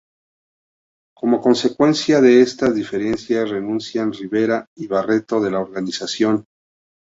[1.15, 6.45] Como consecuencia de estas diferencias renuncian Rivera y Barreto de la organización.